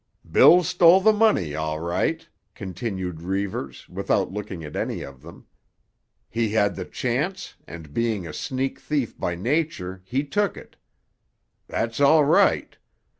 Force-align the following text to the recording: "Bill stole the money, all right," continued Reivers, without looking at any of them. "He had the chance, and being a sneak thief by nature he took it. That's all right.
"Bill 0.31 0.63
stole 0.63 0.99
the 0.99 1.13
money, 1.13 1.53
all 1.53 1.79
right," 1.79 2.27
continued 2.55 3.21
Reivers, 3.21 3.87
without 3.87 4.31
looking 4.31 4.63
at 4.63 4.75
any 4.75 5.03
of 5.03 5.21
them. 5.21 5.45
"He 6.27 6.49
had 6.53 6.75
the 6.75 6.85
chance, 6.85 7.53
and 7.67 7.93
being 7.93 8.25
a 8.25 8.33
sneak 8.33 8.79
thief 8.79 9.15
by 9.15 9.35
nature 9.35 10.01
he 10.03 10.23
took 10.23 10.57
it. 10.57 10.75
That's 11.67 11.99
all 11.99 12.25
right. 12.25 12.75